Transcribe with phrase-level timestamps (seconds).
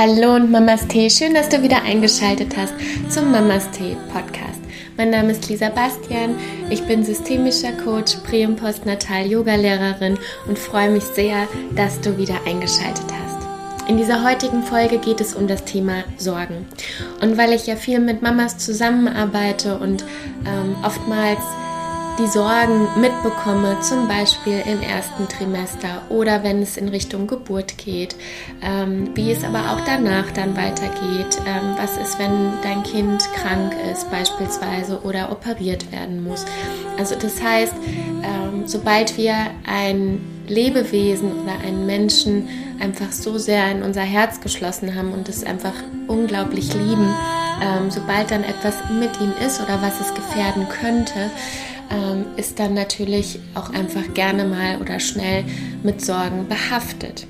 [0.00, 2.72] Hallo und Mamas Tee, schön, dass du wieder eingeschaltet hast
[3.08, 4.60] zum Mamas Tee Podcast.
[4.96, 6.36] Mein Name ist Lisa Bastian,
[6.70, 13.06] ich bin systemischer Coach, Prä- und Postnatal-Yoga-Lehrerin und freue mich sehr, dass du wieder eingeschaltet
[13.12, 13.88] hast.
[13.88, 16.68] In dieser heutigen Folge geht es um das Thema Sorgen.
[17.20, 20.04] Und weil ich ja viel mit Mamas zusammenarbeite und
[20.46, 21.40] ähm, oftmals
[22.18, 28.16] die Sorgen mitbekomme, zum Beispiel im ersten Trimester oder wenn es in Richtung Geburt geht,
[28.60, 33.72] ähm, wie es aber auch danach dann weitergeht, ähm, was ist, wenn dein Kind krank
[33.92, 36.44] ist beispielsweise oder operiert werden muss.
[36.98, 39.34] Also das heißt, ähm, sobald wir
[39.66, 42.48] ein Lebewesen oder einen Menschen
[42.80, 45.74] einfach so sehr in unser Herz geschlossen haben und es einfach
[46.08, 47.14] unglaublich lieben,
[47.62, 51.30] ähm, sobald dann etwas mit ihm ist oder was es gefährden könnte,
[51.90, 55.44] ähm, ist dann natürlich auch einfach gerne mal oder schnell
[55.82, 57.26] mit Sorgen behaftet.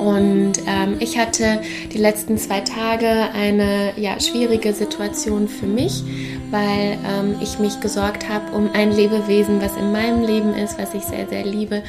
[0.00, 1.60] Und ähm, ich hatte
[1.92, 6.02] die letzten zwei Tage eine ja, schwierige Situation für mich,
[6.50, 10.94] weil ähm, ich mich gesorgt habe um ein Lebewesen, was in meinem Leben ist, was
[10.94, 11.82] ich sehr, sehr liebe.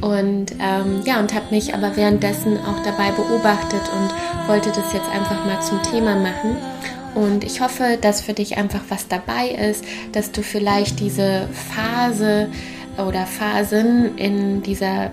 [0.00, 5.08] Und ähm, ja, und habe mich aber währenddessen auch dabei beobachtet und wollte das jetzt
[5.10, 6.56] einfach mal zum Thema machen.
[7.14, 12.48] Und ich hoffe, dass für dich einfach was dabei ist, dass du vielleicht diese Phase
[12.96, 15.12] oder Phasen in dieser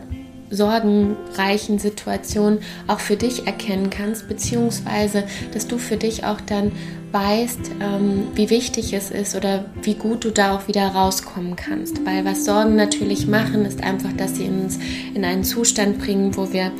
[0.49, 6.71] sorgenreichen Situation auch für dich erkennen kannst, beziehungsweise dass du für dich auch dann
[7.11, 12.05] weißt, ähm, wie wichtig es ist oder wie gut du da auch wieder rauskommen kannst.
[12.05, 14.77] Weil was Sorgen natürlich machen, ist einfach, dass sie uns
[15.13, 16.71] in einen Zustand bringen, wo wir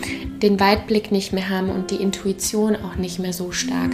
[0.42, 3.92] den Weitblick nicht mehr haben und die Intuition auch nicht mehr so stark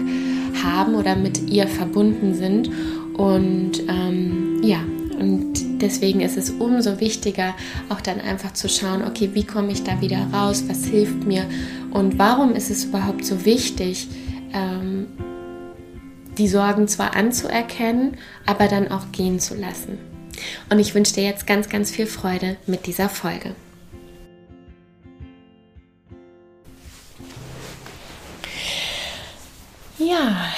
[0.64, 2.70] haben oder mit ihr verbunden sind.
[3.14, 4.80] Und ähm, ja,
[5.20, 7.56] und deswegen ist es umso wichtiger,
[7.90, 11.46] auch dann einfach zu schauen, okay, wie komme ich da wieder raus, was hilft mir
[11.92, 14.08] und warum ist es überhaupt so wichtig,
[14.54, 15.08] ähm,
[16.38, 19.98] die Sorgen zwar anzuerkennen, aber dann auch gehen zu lassen.
[20.70, 23.56] Und ich wünsche dir jetzt ganz, ganz viel Freude mit dieser Folge.
[29.98, 30.52] Ja,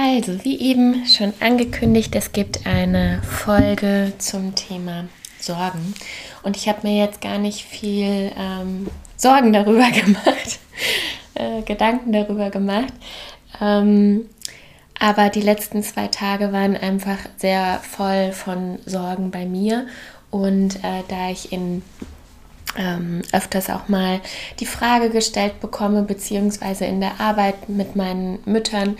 [0.00, 5.04] also wie eben schon angekündigt, es gibt eine Folge zum Thema
[5.38, 5.94] Sorgen.
[6.42, 10.58] Und ich habe mir jetzt gar nicht viel ähm, Sorgen darüber gemacht,
[11.34, 12.92] äh, Gedanken darüber gemacht.
[13.60, 14.26] Ähm,
[14.98, 19.86] aber die letzten zwei Tage waren einfach sehr voll von Sorgen bei mir.
[20.30, 21.82] Und äh, da ich in
[22.76, 24.20] ähm, öfters auch mal
[24.60, 28.96] die Frage gestellt bekomme, beziehungsweise in der Arbeit mit meinen Müttern,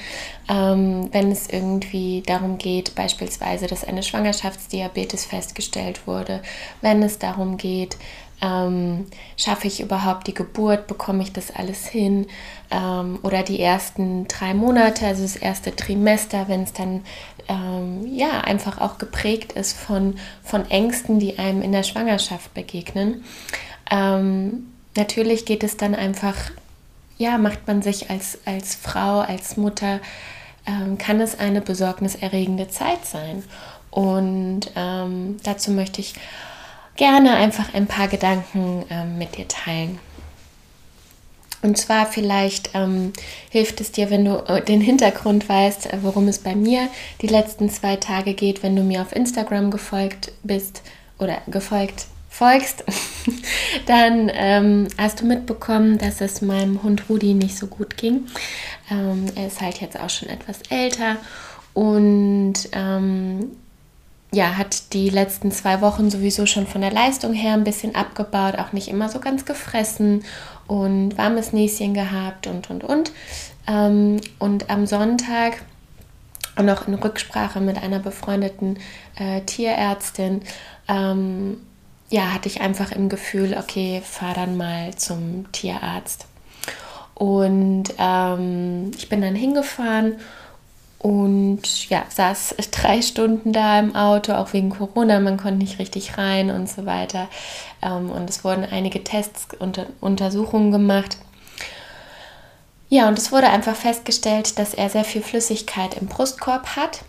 [0.49, 6.43] ähm, wenn es irgendwie darum geht, beispielsweise, dass eine Schwangerschaftsdiabetes festgestellt wurde,
[6.81, 7.97] wenn es darum geht,
[8.43, 12.27] ähm, schaffe ich überhaupt die Geburt, bekomme ich das alles hin
[12.71, 17.03] ähm, oder die ersten drei Monate, also das erste Trimester, wenn es dann
[17.49, 23.25] ähm, ja einfach auch geprägt ist von, von Ängsten, die einem in der Schwangerschaft begegnen.
[23.91, 26.37] Ähm, natürlich geht es dann einfach,
[27.19, 30.01] ja, macht man sich als, als Frau, als Mutter,
[30.67, 33.43] ähm, kann es eine besorgniserregende Zeit sein.
[33.91, 36.15] Und ähm, dazu möchte ich
[36.97, 39.99] gerne einfach ein paar Gedanken ähm, mit dir teilen.
[41.63, 43.13] Und zwar vielleicht ähm,
[43.51, 46.89] hilft es dir, wenn du äh, den Hintergrund weißt, äh, worum es bei mir
[47.21, 50.83] die letzten zwei Tage geht, wenn du mir auf Instagram gefolgt bist
[51.19, 52.85] oder gefolgt folgst,
[53.87, 58.27] dann ähm, hast du mitbekommen, dass es meinem Hund Rudi nicht so gut ging.
[58.91, 61.17] Ähm, er ist halt jetzt auch schon etwas älter
[61.75, 63.51] und ähm,
[64.33, 68.59] ja, hat die letzten zwei Wochen sowieso schon von der Leistung her ein bisschen abgebaut,
[68.59, 70.25] auch nicht immer so ganz gefressen
[70.71, 73.11] und warmes Näschen gehabt und und und.
[73.67, 75.63] Ähm, und am Sonntag
[76.63, 78.79] noch in Rücksprache mit einer befreundeten
[79.17, 80.43] äh, Tierärztin,
[80.87, 81.61] ähm,
[82.09, 86.27] ja, hatte ich einfach im Gefühl, okay, fahr dann mal zum Tierarzt.
[87.15, 90.19] Und ähm, ich bin dann hingefahren
[91.01, 96.19] und ja, saß drei Stunden da im Auto, auch wegen Corona, man konnte nicht richtig
[96.19, 97.29] rein und so weiter.
[97.81, 101.17] Ähm, und es wurden einige Tests und Untersuchungen gemacht.
[102.91, 107.01] Ja, und es wurde einfach festgestellt, dass er sehr viel Flüssigkeit im Brustkorb hat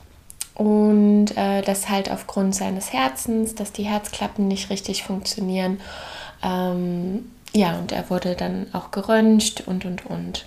[0.55, 5.81] und äh, das halt aufgrund seines Herzens, dass die Herzklappen nicht richtig funktionieren.
[6.41, 10.45] Ähm, ja, und er wurde dann auch geröntgt und und und.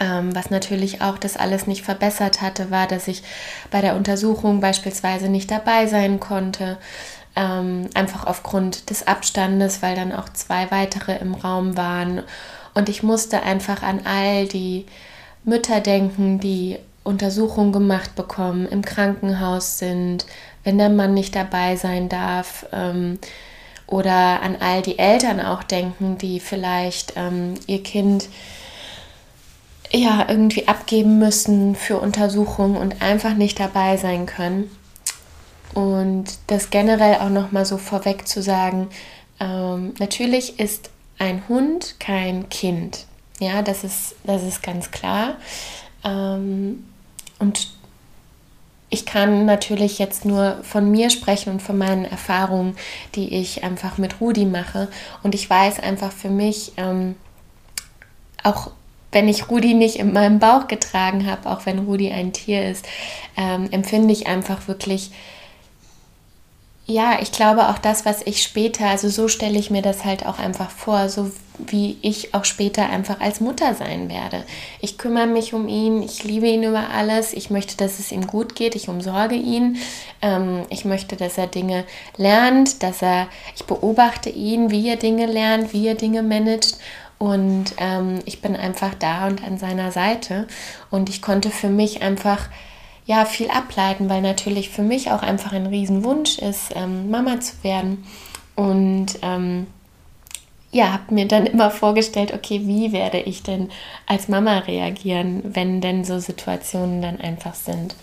[0.00, 3.22] Ähm, was natürlich auch das alles nicht verbessert hatte, war, dass ich
[3.70, 6.78] bei der Untersuchung beispielsweise nicht dabei sein konnte.
[7.36, 12.22] Ähm, einfach aufgrund des Abstandes, weil dann auch zwei weitere im Raum waren.
[12.74, 14.86] Und ich musste einfach an all die
[15.44, 20.26] Mütter denken, die Untersuchungen gemacht bekommen, im Krankenhaus sind,
[20.62, 22.66] wenn der Mann nicht dabei sein darf.
[22.72, 23.18] Ähm,
[23.86, 28.28] oder an all die Eltern auch denken, die vielleicht ähm, ihr Kind
[29.92, 34.70] ja irgendwie abgeben müssen für Untersuchungen und einfach nicht dabei sein können.
[35.74, 38.88] Und das generell auch noch mal so vorweg zu sagen,
[39.40, 43.06] ähm, natürlich ist ein Hund kein Kind.
[43.38, 45.36] Ja, das ist, das ist ganz klar.
[46.04, 46.84] Ähm,
[47.38, 47.68] und
[48.90, 52.74] ich kann natürlich jetzt nur von mir sprechen und von meinen Erfahrungen,
[53.14, 54.88] die ich einfach mit Rudi mache.
[55.22, 57.14] Und ich weiß einfach für mich, ähm,
[58.42, 58.70] auch
[59.12, 62.86] wenn ich Rudi nicht in meinem Bauch getragen habe, auch wenn Rudi ein Tier ist,
[63.36, 65.10] ähm, empfinde ich einfach wirklich
[66.90, 70.24] ja, ich glaube auch das, was ich später, also so stelle ich mir das halt
[70.24, 74.42] auch einfach vor, so wie ich auch später einfach als Mutter sein werde.
[74.80, 78.26] Ich kümmere mich um ihn, ich liebe ihn über alles, ich möchte, dass es ihm
[78.26, 79.76] gut geht, ich umsorge ihn,
[80.22, 81.84] ähm, ich möchte, dass er Dinge
[82.16, 86.78] lernt, dass er, ich beobachte ihn, wie er Dinge lernt, wie er Dinge managt
[87.18, 90.46] und ähm, ich bin einfach da und an seiner Seite
[90.90, 92.48] und ich konnte für mich einfach
[93.06, 97.54] ja viel ableiten, weil natürlich für mich auch einfach ein Riesenwunsch ist, ähm, Mama zu
[97.62, 98.04] werden.
[98.54, 99.66] Und ähm,
[100.70, 103.70] ja, habe mir dann immer vorgestellt, okay, wie werde ich denn
[104.06, 107.96] als Mama reagieren, wenn denn so Situationen dann einfach sind.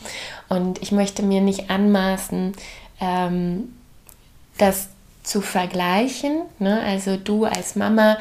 [0.49, 2.53] Und ich möchte mir nicht anmaßen,
[2.99, 3.75] ähm,
[4.57, 4.89] das
[5.23, 6.41] zu vergleichen.
[6.59, 6.81] Ne?
[6.81, 8.17] Also du als Mama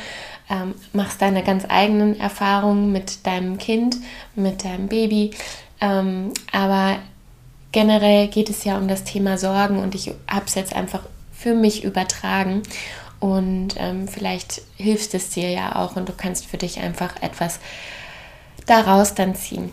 [0.50, 3.96] ähm, machst deine ganz eigenen Erfahrungen mit deinem Kind,
[4.34, 5.32] mit deinem Baby
[5.84, 6.96] ähm, aber
[7.72, 11.02] generell geht es ja um das Thema Sorgen und ich habe es jetzt einfach
[11.32, 12.62] für mich übertragen.
[13.20, 17.58] Und ähm, vielleicht hilft es dir ja auch und du kannst für dich einfach etwas
[18.66, 19.72] daraus dann ziehen.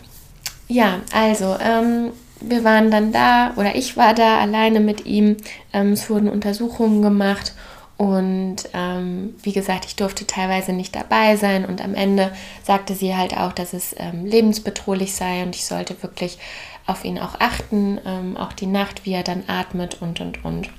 [0.67, 5.37] Ja, also ähm, wir waren dann da oder ich war da alleine mit ihm.
[5.73, 7.53] Ähm, es wurden Untersuchungen gemacht
[8.01, 11.65] und ähm, wie gesagt, ich durfte teilweise nicht dabei sein.
[11.65, 12.31] Und am Ende
[12.63, 16.39] sagte sie halt auch, dass es ähm, lebensbedrohlich sei und ich sollte wirklich
[16.87, 20.71] auf ihn auch achten, ähm, auch die Nacht, wie er dann atmet und und und.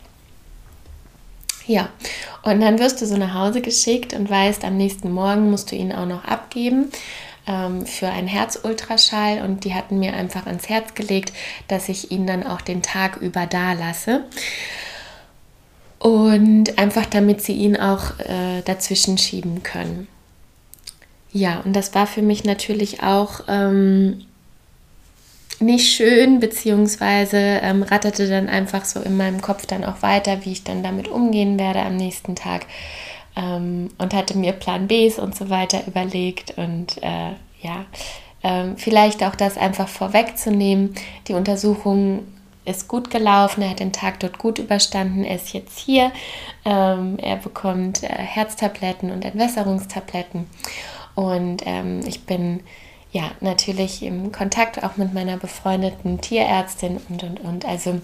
[1.69, 1.90] Ja,
[2.42, 5.76] und dann wirst du so nach Hause geschickt und weißt, am nächsten Morgen musst du
[5.76, 6.90] ihn auch noch abgeben
[7.46, 9.42] ähm, für einen Herzultraschall.
[9.42, 11.32] Und die hatten mir einfach ans Herz gelegt,
[11.69, 14.24] dass ich ihn dann auch den Tag über da lasse
[16.02, 20.08] und einfach damit sie ihn auch äh, dazwischen schieben können.
[21.32, 24.25] Ja, und das war für mich natürlich auch ähm,
[25.60, 30.52] nicht schön, beziehungsweise ähm, ratterte dann einfach so in meinem Kopf dann auch weiter, wie
[30.52, 32.66] ich dann damit umgehen werde am nächsten Tag
[33.37, 37.84] ähm, und hatte mir Plan Bs und so weiter überlegt und äh, ja,
[38.43, 40.96] ähm, vielleicht auch das einfach vorwegzunehmen.
[41.28, 42.25] Die Untersuchung
[42.64, 46.12] ist gut gelaufen, er hat den Tag dort gut überstanden, er ist jetzt hier,
[46.64, 50.46] ähm, er bekommt äh, Herztabletten und Entwässerungstabletten
[51.14, 52.62] und ähm, ich bin
[53.10, 58.00] ja natürlich im Kontakt auch mit meiner befreundeten Tierärztin und und und, also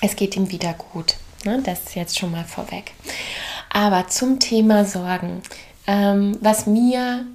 [0.00, 1.60] es geht ihm wieder gut, ne?
[1.62, 2.92] das ist jetzt schon mal vorweg.
[3.72, 5.42] Aber zum Thema Sorgen,
[5.86, 7.26] ähm, was mir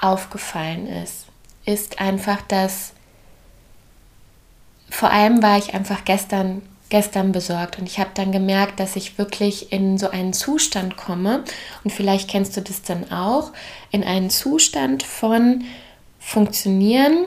[0.00, 1.26] aufgefallen ist,
[1.64, 2.92] ist einfach, dass
[4.90, 9.16] vor allem war ich einfach gestern gestern besorgt und ich habe dann gemerkt, dass ich
[9.16, 11.44] wirklich in so einen Zustand komme
[11.84, 13.52] und vielleicht kennst du das dann auch,
[13.90, 15.64] in einen Zustand von
[16.18, 17.26] funktionieren,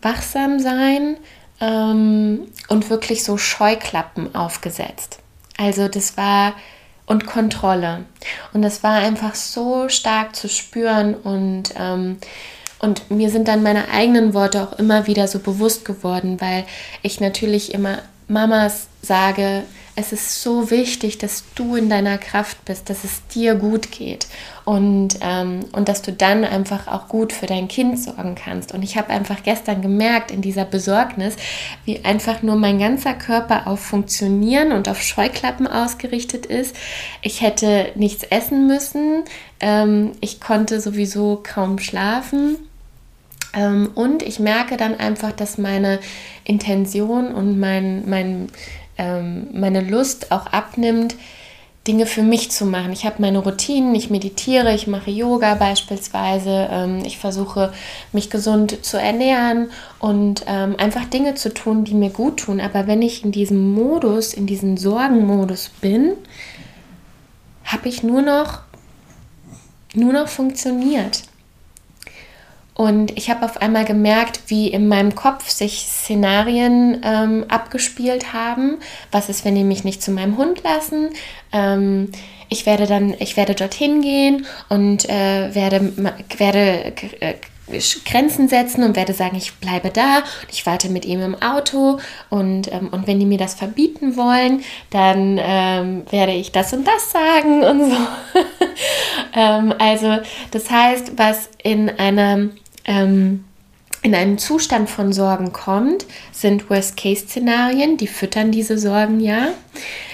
[0.00, 1.18] wachsam sein
[1.60, 5.18] ähm, und wirklich so Scheuklappen aufgesetzt.
[5.58, 6.54] Also das war
[7.04, 8.04] und Kontrolle
[8.52, 12.18] und das war einfach so stark zu spüren und ähm,
[12.80, 16.64] und mir sind dann meine eigenen Worte auch immer wieder so bewusst geworden, weil
[17.02, 19.64] ich natürlich immer Mamas sage,
[19.96, 24.28] es ist so wichtig, dass du in deiner Kraft bist, dass es dir gut geht
[24.64, 28.72] und, ähm, und dass du dann einfach auch gut für dein Kind sorgen kannst.
[28.72, 31.36] Und ich habe einfach gestern gemerkt in dieser Besorgnis,
[31.84, 36.74] wie einfach nur mein ganzer Körper auf Funktionieren und auf Scheuklappen ausgerichtet ist.
[37.20, 39.24] Ich hätte nichts essen müssen,
[39.60, 42.56] ähm, ich konnte sowieso kaum schlafen.
[43.52, 45.98] Ähm, und ich merke dann einfach, dass meine
[46.44, 48.48] Intention und mein, mein,
[48.98, 51.16] ähm, meine Lust auch abnimmt,
[51.88, 52.92] Dinge für mich zu machen.
[52.92, 57.72] Ich habe meine Routinen, ich meditiere, ich mache Yoga beispielsweise, ähm, ich versuche
[58.12, 62.60] mich gesund zu ernähren und ähm, einfach Dinge zu tun, die mir gut tun.
[62.60, 66.12] Aber wenn ich in diesem Modus, in diesem Sorgenmodus bin,
[67.64, 68.60] habe ich nur noch,
[69.94, 71.22] nur noch funktioniert.
[72.74, 78.78] Und ich habe auf einmal gemerkt, wie in meinem Kopf sich Szenarien ähm, abgespielt haben.
[79.10, 81.10] Was ist, wenn die mich nicht zu meinem Hund lassen?
[81.52, 82.10] Ähm,
[82.48, 85.92] ich werde dann, ich werde dorthin gehen und äh, werde,
[86.36, 87.34] werde äh,
[88.04, 91.98] Grenzen setzen und werde sagen, ich bleibe da und ich warte mit ihm im Auto
[92.28, 96.86] und, ähm, und wenn die mir das verbieten wollen, dann ähm, werde ich das und
[96.86, 97.96] das sagen und so.
[99.34, 100.18] ähm, also
[100.50, 102.48] das heißt, was in einer
[102.84, 103.44] ähm,
[104.02, 109.48] in einen Zustand von Sorgen kommt, sind Worst-Case-Szenarien, die füttern diese Sorgen ja.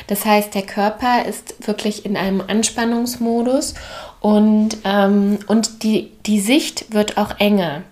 [0.08, 3.74] Das heißt, der Körper ist wirklich in einem Anspannungsmodus
[4.20, 7.82] und, ähm, und die, die Sicht wird auch enger.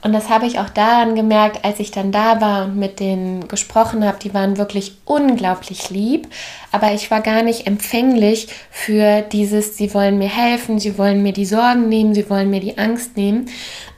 [0.00, 3.48] Und das habe ich auch daran gemerkt, als ich dann da war und mit denen
[3.48, 4.18] gesprochen habe.
[4.22, 6.28] Die waren wirklich unglaublich lieb,
[6.70, 11.32] aber ich war gar nicht empfänglich für dieses, sie wollen mir helfen, sie wollen mir
[11.32, 13.46] die Sorgen nehmen, sie wollen mir die Angst nehmen,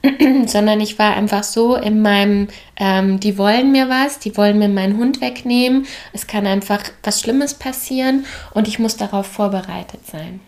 [0.47, 4.71] sondern ich war einfach so in meinem, ähm, die wollen mir was, die wollen mir
[4.71, 10.41] meinen Hund wegnehmen, es kann einfach was Schlimmes passieren und ich muss darauf vorbereitet sein.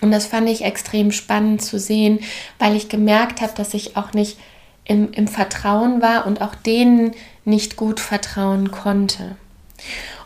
[0.00, 2.20] Und das fand ich extrem spannend zu sehen,
[2.58, 4.38] weil ich gemerkt habe, dass ich auch nicht
[4.84, 7.12] im, im Vertrauen war und auch denen
[7.44, 9.36] nicht gut vertrauen konnte.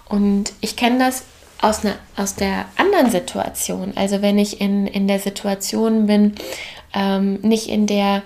[0.08, 1.24] Und ich kenne das
[1.60, 3.92] aus, einer, aus der anderen Situation.
[3.96, 6.34] Also wenn ich in, in der Situation bin,
[6.92, 8.22] ähm, nicht in der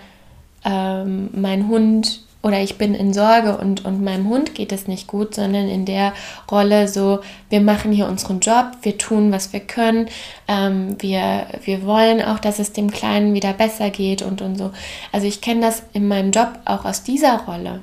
[0.65, 5.07] ähm, mein Hund oder ich bin in Sorge und, und meinem Hund geht es nicht
[5.07, 6.13] gut, sondern in der
[6.51, 10.09] Rolle so, wir machen hier unseren Job, wir tun, was wir können,
[10.47, 14.73] ähm, wir, wir wollen auch, dass es dem Kleinen wieder besser geht und, und so.
[15.11, 17.81] Also ich kenne das in meinem Job auch aus dieser Rolle.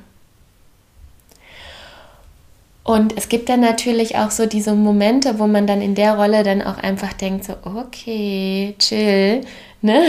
[2.84, 6.44] Und es gibt dann natürlich auch so diese Momente, wo man dann in der Rolle
[6.44, 9.42] dann auch einfach denkt, so, okay, chill,
[9.82, 10.02] ne?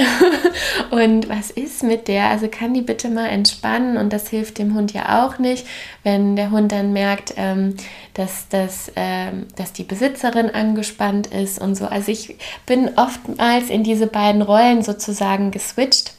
[0.91, 2.29] Und was ist mit der?
[2.29, 5.65] Also kann die bitte mal entspannen und das hilft dem Hund ja auch nicht,
[6.03, 7.75] wenn der Hund dann merkt, ähm,
[8.13, 11.85] dass, dass, ähm, dass die Besitzerin angespannt ist und so.
[11.87, 16.13] Also ich bin oftmals in diese beiden Rollen sozusagen geswitcht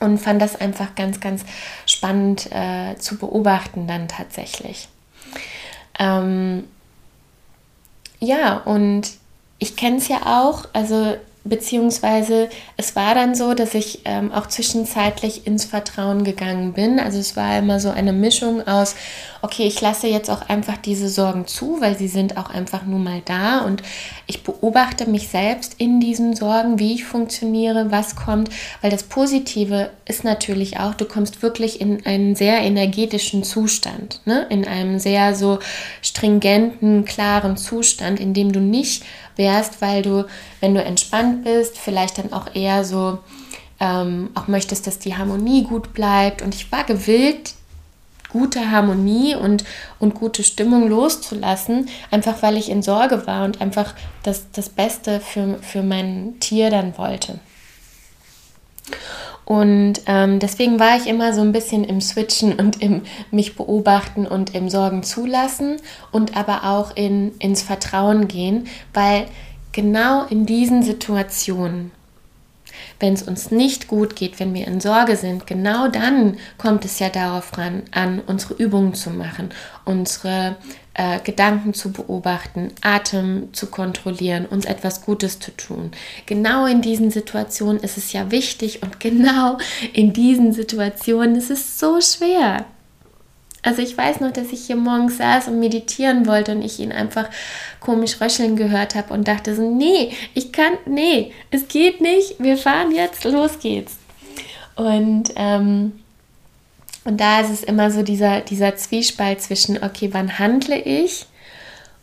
[0.00, 1.44] und fand das einfach ganz, ganz
[1.86, 4.88] spannend äh, zu beobachten dann tatsächlich.
[5.98, 6.64] Ähm,
[8.20, 9.10] ja, und
[9.58, 12.48] ich kenne es ja auch, also beziehungsweise
[12.78, 16.98] es war dann so, dass ich ähm, auch zwischenzeitlich ins Vertrauen gegangen bin.
[16.98, 18.96] Also es war immer so eine Mischung aus,
[19.42, 22.98] okay, ich lasse jetzt auch einfach diese Sorgen zu, weil sie sind auch einfach nur
[22.98, 23.82] mal da und
[24.26, 28.48] ich beobachte mich selbst in diesen Sorgen, wie ich funktioniere, was kommt,
[28.80, 34.46] weil das Positive ist natürlich auch, du kommst wirklich in einen sehr energetischen Zustand, ne?
[34.48, 35.58] in einem sehr so
[36.00, 39.04] stringenten, klaren Zustand, in dem du nicht
[39.36, 40.26] wärst, weil du,
[40.60, 43.18] wenn du entspannt bist, vielleicht dann auch eher so
[43.80, 46.42] ähm, auch möchtest, dass die Harmonie gut bleibt.
[46.42, 47.54] Und ich war gewillt,
[48.30, 49.64] gute Harmonie und,
[50.00, 55.20] und gute Stimmung loszulassen, einfach weil ich in Sorge war und einfach das, das Beste
[55.20, 57.38] für, für mein Tier dann wollte.
[59.44, 64.26] Und ähm, deswegen war ich immer so ein bisschen im Switchen und im mich beobachten
[64.26, 65.76] und im Sorgen zulassen
[66.12, 69.26] und aber auch in, ins Vertrauen gehen, weil
[69.72, 71.90] genau in diesen Situationen,
[73.04, 77.00] wenn es uns nicht gut geht, wenn wir in Sorge sind, genau dann kommt es
[77.00, 79.50] ja darauf ran, an, unsere Übungen zu machen,
[79.84, 80.56] unsere
[80.94, 85.90] äh, Gedanken zu beobachten, Atem zu kontrollieren, uns etwas Gutes zu tun.
[86.24, 89.58] Genau in diesen Situationen ist es ja wichtig und genau
[89.92, 92.64] in diesen Situationen ist es so schwer.
[93.64, 96.92] Also ich weiß noch, dass ich hier morgens saß und meditieren wollte und ich ihn
[96.92, 97.28] einfach
[97.80, 102.56] komisch röcheln gehört habe und dachte so, nee, ich kann, nee, es geht nicht, wir
[102.56, 103.96] fahren jetzt, los geht's.
[104.76, 105.92] Und ähm,
[107.04, 111.26] und da ist es immer so dieser, dieser Zwiespalt zwischen, okay, wann handle ich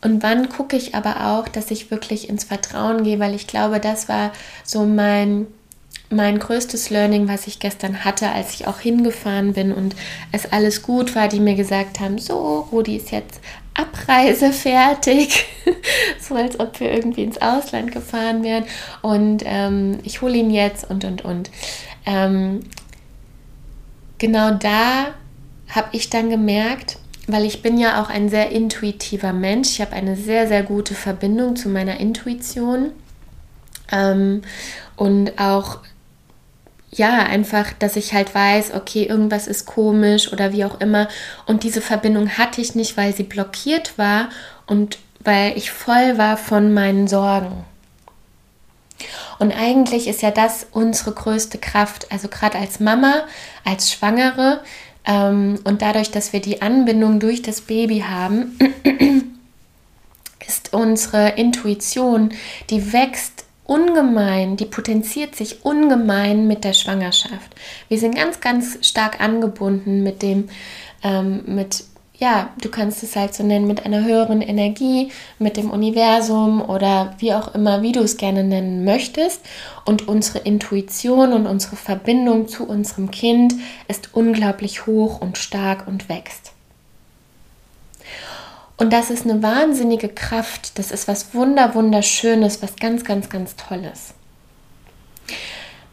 [0.00, 3.80] und wann gucke ich aber auch, dass ich wirklich ins Vertrauen gehe, weil ich glaube,
[3.80, 4.32] das war
[4.64, 5.46] so mein,
[6.12, 9.94] mein größtes Learning, was ich gestern hatte, als ich auch hingefahren bin und
[10.30, 13.40] es alles gut war, die mir gesagt haben, so, Rudi ist jetzt
[13.74, 15.46] Abreise fertig,
[16.20, 18.64] so als ob wir irgendwie ins Ausland gefahren wären
[19.00, 21.50] und ähm, ich hole ihn jetzt und und und.
[22.04, 22.60] Ähm,
[24.18, 25.14] genau da
[25.68, 29.70] habe ich dann gemerkt, weil ich bin ja auch ein sehr intuitiver Mensch.
[29.70, 32.92] Ich habe eine sehr, sehr gute Verbindung zu meiner Intuition.
[33.90, 34.42] Ähm,
[34.96, 35.78] und auch,
[36.94, 41.08] ja, einfach, dass ich halt weiß, okay, irgendwas ist komisch oder wie auch immer.
[41.46, 44.28] Und diese Verbindung hatte ich nicht, weil sie blockiert war
[44.66, 47.64] und weil ich voll war von meinen Sorgen.
[49.38, 52.12] Und eigentlich ist ja das unsere größte Kraft.
[52.12, 53.24] Also gerade als Mama,
[53.64, 54.60] als Schwangere
[55.06, 58.58] ähm, und dadurch, dass wir die Anbindung durch das Baby haben,
[60.46, 62.32] ist unsere Intuition,
[62.68, 67.54] die wächst ungemein, die potenziert sich ungemein mit der Schwangerschaft.
[67.88, 70.48] Wir sind ganz, ganz stark angebunden mit dem,
[71.02, 71.84] ähm, mit
[72.22, 77.14] ja, du kannst es halt so nennen, mit einer höheren Energie, mit dem Universum oder
[77.18, 79.40] wie auch immer, wie du es gerne nennen möchtest.
[79.84, 83.54] Und unsere Intuition und unsere Verbindung zu unserem Kind
[83.88, 86.51] ist unglaublich hoch und stark und wächst.
[88.82, 93.54] Und das ist eine wahnsinnige Kraft, das ist was wunder wunderschönes, was ganz ganz ganz
[93.54, 94.12] tolles.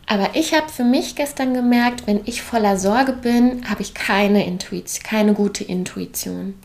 [0.07, 4.43] Aber ich habe für mich gestern gemerkt, wenn ich voller Sorge bin, habe ich keine
[4.43, 6.55] Intuition, keine gute Intuition.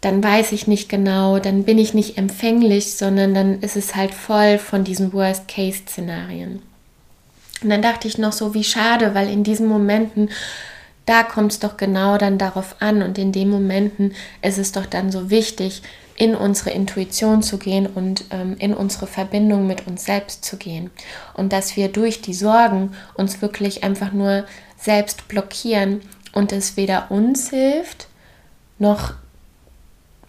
[0.00, 4.14] Dann weiß ich nicht genau, dann bin ich nicht empfänglich, sondern dann ist es halt
[4.14, 6.62] voll von diesen Worst-Case-Szenarien.
[7.62, 10.30] Und dann dachte ich noch so, wie schade, weil in diesen Momenten,
[11.10, 14.86] da kommt es doch genau dann darauf an und in den Momenten ist es doch
[14.86, 15.82] dann so wichtig,
[16.14, 20.90] in unsere Intuition zu gehen und ähm, in unsere Verbindung mit uns selbst zu gehen.
[21.34, 24.44] Und dass wir durch die Sorgen uns wirklich einfach nur
[24.76, 26.00] selbst blockieren
[26.32, 28.06] und es weder uns hilft,
[28.78, 29.14] noch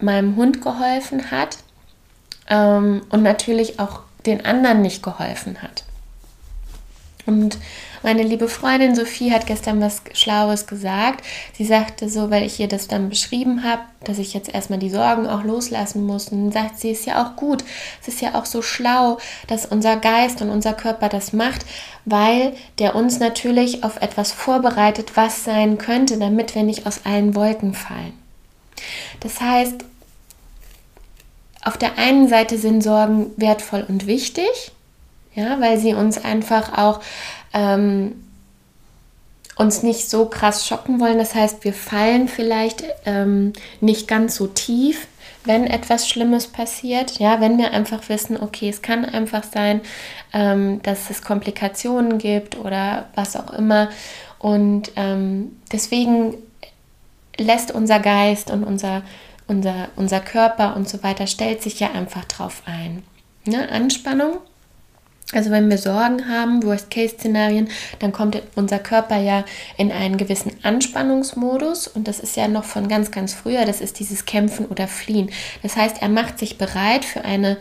[0.00, 1.58] meinem Hund geholfen hat
[2.48, 5.84] ähm, und natürlich auch den anderen nicht geholfen hat.
[7.24, 7.58] Und
[8.02, 11.24] meine liebe Freundin Sophie hat gestern was Schlaues gesagt.
[11.56, 14.90] Sie sagte so, weil ich ihr das dann beschrieben habe, dass ich jetzt erstmal die
[14.90, 16.28] Sorgen auch loslassen muss.
[16.28, 17.64] Und sagt sie, ist ja auch gut.
[18.00, 21.64] Es ist ja auch so schlau, dass unser Geist und unser Körper das macht,
[22.04, 27.34] weil der uns natürlich auf etwas vorbereitet, was sein könnte, damit wir nicht aus allen
[27.34, 28.14] Wolken fallen.
[29.20, 29.84] Das heißt,
[31.64, 34.72] auf der einen Seite sind Sorgen wertvoll und wichtig,
[35.34, 37.00] ja, weil sie uns einfach auch
[37.54, 38.14] ähm,
[39.56, 41.18] uns nicht so krass schocken wollen.
[41.18, 45.06] Das heißt, wir fallen vielleicht ähm, nicht ganz so tief,
[45.44, 47.18] wenn etwas Schlimmes passiert.
[47.18, 49.80] Ja, wenn wir einfach wissen, okay, es kann einfach sein,
[50.32, 53.90] ähm, dass es Komplikationen gibt oder was auch immer.
[54.38, 56.34] Und ähm, deswegen
[57.38, 59.02] lässt unser Geist und unser,
[59.46, 63.02] unser, unser Körper und so weiter, stellt sich ja einfach drauf ein.
[63.44, 63.68] Ne?
[63.70, 64.38] Anspannung
[65.32, 67.68] also wenn wir Sorgen haben, Worst-Case-Szenarien,
[67.98, 69.44] dann kommt unser Körper ja
[69.76, 73.98] in einen gewissen Anspannungsmodus und das ist ja noch von ganz, ganz früher, das ist
[73.98, 75.30] dieses Kämpfen oder Fliehen.
[75.62, 77.56] Das heißt, er macht sich bereit für eine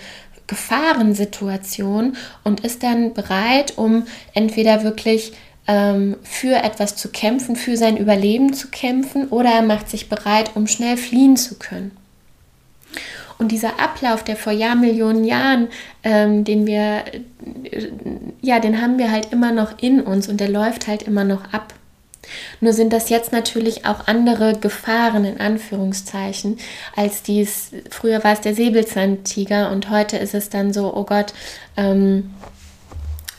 [0.48, 5.32] Gefahrensituation und ist dann bereit, um entweder wirklich
[5.68, 10.52] ähm, für etwas zu kämpfen, für sein Überleben zu kämpfen oder er macht sich bereit,
[10.56, 11.92] um schnell fliehen zu können.
[13.38, 15.68] Und dieser Ablauf, der vor Jahrmillionen Jahren,
[16.04, 17.04] ähm, den wir,
[17.64, 17.88] äh,
[18.42, 21.54] ja, den haben wir halt immer noch in uns und der läuft halt immer noch
[21.54, 21.74] ab.
[22.60, 26.58] Nur sind das jetzt natürlich auch andere Gefahren in Anführungszeichen,
[26.96, 31.34] als dies, früher war es der Säbelzahntiger und heute ist es dann so, oh Gott,
[31.78, 32.32] ähm,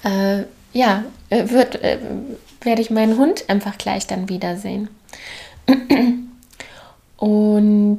[0.05, 1.99] äh, ja, äh, wird, äh,
[2.61, 4.89] werde ich meinen Hund einfach gleich dann wiedersehen.
[7.17, 7.99] Und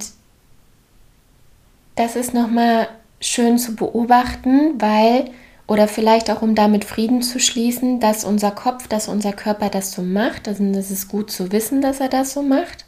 [1.96, 2.88] das ist nochmal
[3.20, 5.32] schön zu beobachten, weil,
[5.68, 9.92] oder vielleicht auch um damit Frieden zu schließen, dass unser Kopf, dass unser Körper das
[9.92, 10.48] so macht.
[10.48, 12.86] Also das ist gut zu wissen, dass er das so macht.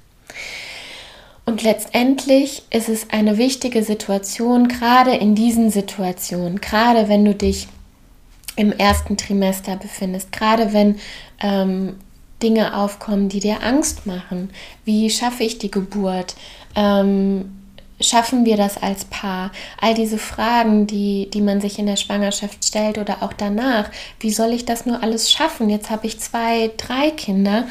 [1.45, 7.67] Und letztendlich ist es eine wichtige Situation, gerade in diesen Situationen, gerade wenn du dich
[8.55, 10.95] im ersten Trimester befindest, gerade wenn
[11.41, 11.97] ähm,
[12.41, 14.49] Dinge aufkommen, die dir Angst machen.
[14.85, 16.35] Wie schaffe ich die Geburt?
[16.75, 17.51] Ähm,
[18.01, 19.51] schaffen wir das als Paar?
[19.79, 23.89] All diese Fragen, die, die man sich in der Schwangerschaft stellt oder auch danach.
[24.19, 25.69] Wie soll ich das nur alles schaffen?
[25.69, 27.65] Jetzt habe ich zwei, drei Kinder.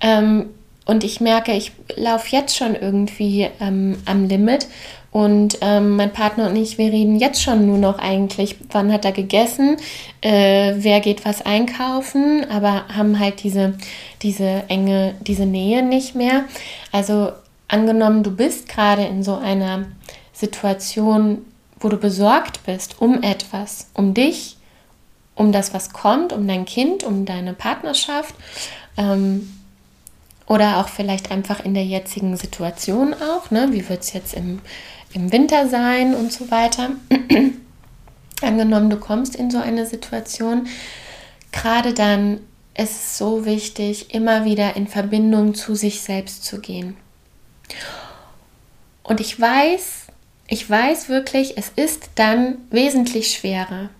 [0.00, 0.50] Ähm,
[0.86, 4.66] und ich merke, ich laufe jetzt schon irgendwie ähm, am Limit.
[5.12, 9.04] Und ähm, mein Partner und ich, wir reden jetzt schon nur noch eigentlich, wann hat
[9.04, 9.76] er gegessen,
[10.20, 13.74] äh, wer geht was einkaufen, aber haben halt diese,
[14.22, 16.44] diese enge, diese Nähe nicht mehr.
[16.92, 17.32] Also
[17.70, 19.86] angenommen, du bist gerade in so einer
[20.32, 21.44] Situation,
[21.78, 24.56] wo du besorgt bist um etwas, um dich,
[25.34, 28.34] um das, was kommt, um dein Kind, um deine Partnerschaft
[28.96, 29.50] ähm,
[30.46, 33.68] oder auch vielleicht einfach in der jetzigen Situation auch, ne?
[33.70, 34.60] wie wird es jetzt im,
[35.14, 36.90] im Winter sein und so weiter.
[38.42, 40.66] Angenommen, du kommst in so eine Situation,
[41.52, 42.40] gerade dann
[42.74, 46.96] ist es so wichtig, immer wieder in Verbindung zu sich selbst zu gehen.
[49.02, 50.06] Und ich weiß,
[50.46, 53.90] ich weiß wirklich, es ist dann wesentlich schwerer.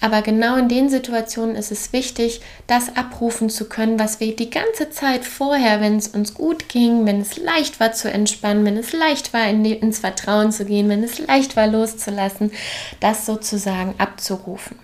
[0.00, 4.50] Aber genau in den Situationen ist es wichtig, das abrufen zu können, was wir die
[4.50, 8.76] ganze Zeit vorher, wenn es uns gut ging, wenn es leicht war zu entspannen, wenn
[8.76, 12.52] es leicht war, in die, ins Vertrauen zu gehen, wenn es leicht war loszulassen,
[13.00, 14.78] das sozusagen abzurufen.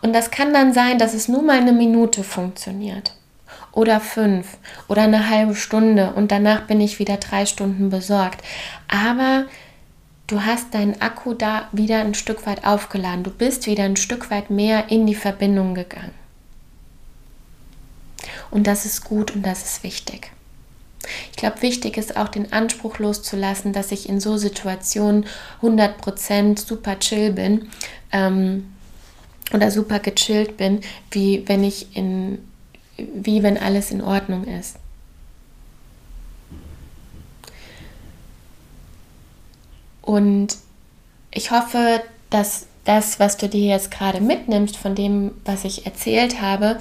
[0.00, 3.12] Und das kann dann sein, dass es nur mal eine Minute funktioniert
[3.72, 8.42] oder fünf oder eine halbe Stunde und danach bin ich wieder drei Stunden besorgt.
[8.88, 9.46] Aber
[10.26, 13.24] du hast deinen Akku da wieder ein Stück weit aufgeladen.
[13.24, 16.14] Du bist wieder ein Stück weit mehr in die Verbindung gegangen.
[18.50, 20.32] Und das ist gut und das ist wichtig.
[21.30, 25.26] Ich glaube, wichtig ist auch den Anspruch loszulassen, dass ich in so Situationen
[25.62, 27.68] 100% super chill bin
[28.12, 28.72] ähm,
[29.52, 32.38] oder super gechillt bin, wie wenn ich in,
[32.98, 34.76] wie wenn alles in Ordnung ist.
[40.02, 40.56] Und
[41.30, 46.40] ich hoffe, dass das, was du dir jetzt gerade mitnimmst von dem, was ich erzählt
[46.40, 46.78] habe,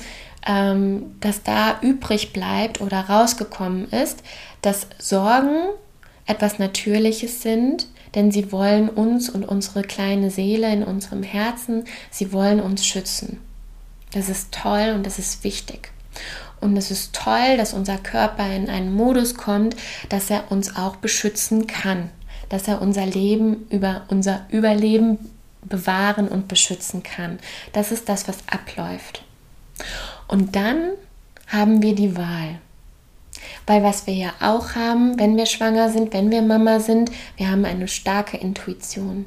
[0.47, 4.23] ähm, dass da übrig bleibt oder rausgekommen ist,
[4.62, 5.67] dass Sorgen
[6.25, 12.32] etwas Natürliches sind, denn sie wollen uns und unsere kleine Seele in unserem Herzen, sie
[12.32, 13.41] wollen uns schützen.
[14.13, 15.91] Das ist toll und das ist wichtig.
[16.60, 19.75] Und es ist toll, dass unser Körper in einen Modus kommt,
[20.10, 22.10] dass er uns auch beschützen kann
[22.49, 25.17] dass er unser Leben über unser Überleben
[25.63, 27.39] bewahren und beschützen kann.
[27.73, 29.23] Das ist das, was abläuft.
[30.27, 30.91] Und dann
[31.47, 32.60] haben wir die Wahl.
[33.67, 37.51] Weil was wir ja auch haben, wenn wir schwanger sind, wenn wir Mama sind, wir
[37.51, 39.25] haben eine starke Intuition.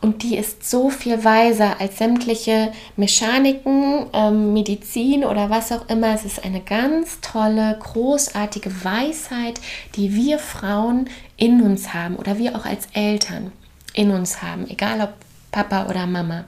[0.00, 6.14] Und die ist so viel weiser als sämtliche Mechaniken, ähm, Medizin oder was auch immer.
[6.14, 9.60] Es ist eine ganz tolle, großartige Weisheit,
[9.94, 13.52] die wir Frauen in uns haben oder wir auch als Eltern
[13.92, 15.12] in uns haben, egal ob
[15.50, 16.46] Papa oder Mama.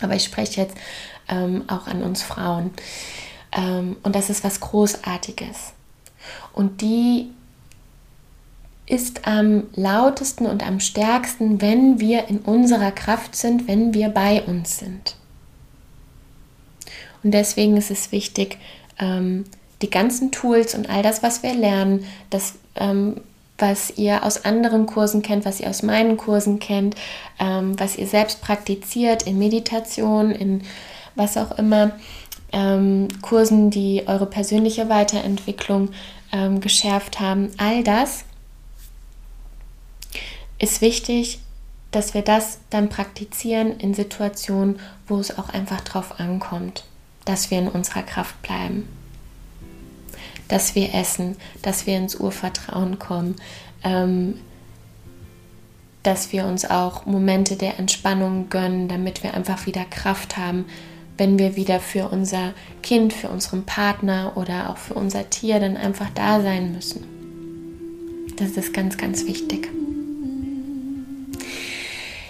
[0.00, 0.76] Aber ich spreche jetzt
[1.28, 2.70] ähm, auch an uns Frauen.
[3.52, 5.74] Ähm, und das ist was Großartiges.
[6.52, 7.30] Und die
[8.86, 14.42] ist am lautesten und am stärksten, wenn wir in unserer Kraft sind, wenn wir bei
[14.42, 15.16] uns sind.
[17.22, 18.58] Und deswegen ist es wichtig,
[18.98, 19.44] ähm,
[19.80, 23.20] die ganzen Tools und all das, was wir lernen, das, ähm,
[23.58, 26.96] was ihr aus anderen Kursen kennt, was ihr aus meinen Kursen kennt,
[27.38, 30.62] ähm, was ihr selbst praktiziert in Meditation, in
[31.14, 31.92] was auch immer,
[33.22, 35.90] Kursen, die eure persönliche Weiterentwicklung
[36.32, 37.50] ähm, geschärft haben.
[37.56, 38.24] All das
[40.58, 41.40] ist wichtig,
[41.90, 46.84] dass wir das dann praktizieren in Situationen, wo es auch einfach drauf ankommt,
[47.24, 48.88] dass wir in unserer Kraft bleiben,
[50.48, 53.36] dass wir essen, dass wir ins Urvertrauen kommen,
[53.84, 54.40] ähm,
[56.02, 60.64] dass wir uns auch Momente der Entspannung gönnen, damit wir einfach wieder Kraft haben,
[61.18, 65.76] wenn wir wieder für unser Kind, für unseren Partner oder auch für unser Tier dann
[65.76, 67.04] einfach da sein müssen.
[68.36, 69.68] Das ist ganz, ganz wichtig.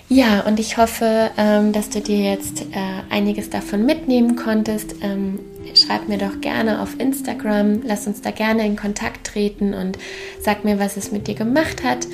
[0.08, 2.74] Ja, und ich hoffe, ähm, dass du dir jetzt äh,
[3.08, 4.96] einiges davon mitnehmen konntest.
[5.00, 5.38] Ähm,
[5.74, 9.96] schreib mir doch gerne auf Instagram, lass uns da gerne in Kontakt treten und
[10.38, 12.06] sag mir, was es mit dir gemacht hat.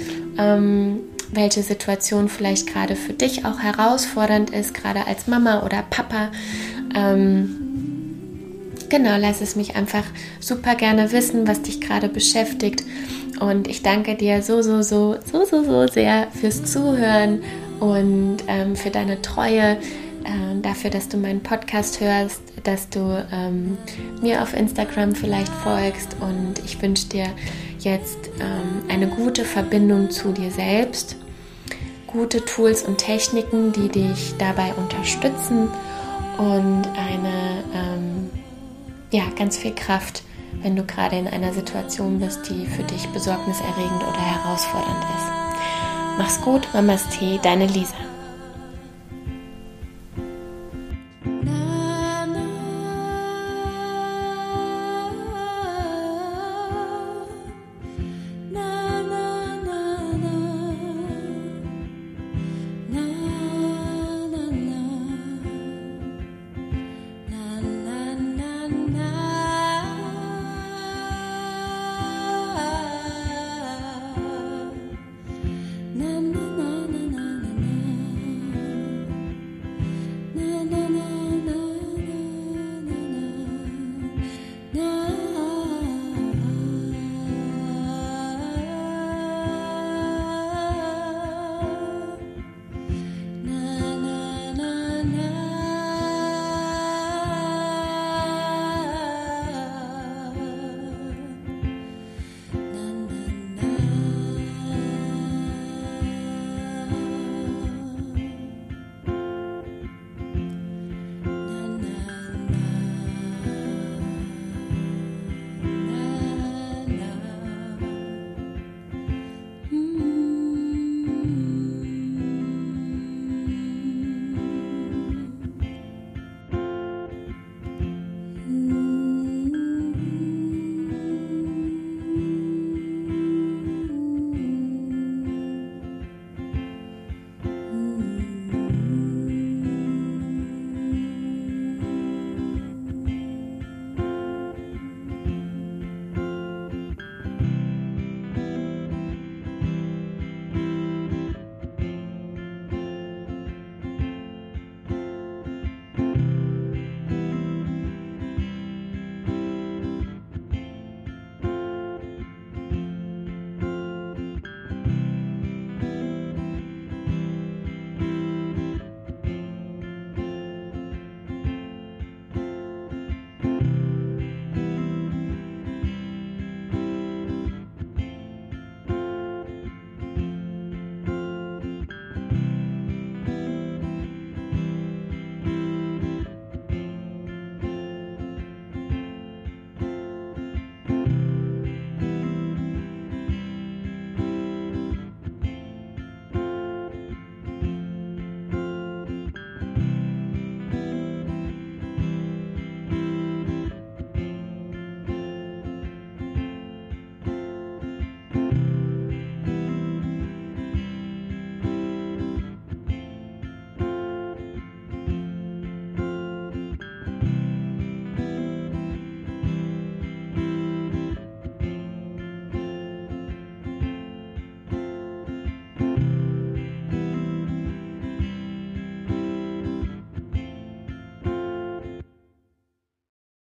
[1.32, 6.30] Welche Situation vielleicht gerade für dich auch herausfordernd ist, gerade als Mama oder Papa.
[6.94, 7.56] Ähm,
[8.88, 10.04] genau, lass es mich einfach
[10.40, 12.84] super gerne wissen, was dich gerade beschäftigt.
[13.40, 17.42] Und ich danke dir so, so, so, so, so, so sehr fürs Zuhören
[17.78, 19.78] und ähm, für deine Treue,
[20.24, 23.78] äh, dafür, dass du meinen Podcast hörst, dass du ähm,
[24.20, 26.16] mir auf Instagram vielleicht folgst.
[26.20, 27.26] Und ich wünsche dir
[27.78, 31.16] jetzt ähm, eine gute Verbindung zu dir selbst,
[32.06, 35.68] gute Tools und Techniken, die dich dabei unterstützen
[36.38, 38.30] und eine, ähm,
[39.10, 40.22] ja, ganz viel Kraft,
[40.62, 46.18] wenn du gerade in einer Situation bist, die für dich besorgniserregend oder herausfordernd ist.
[46.18, 48.07] Mach's gut, Mamas Tee, deine Lisa.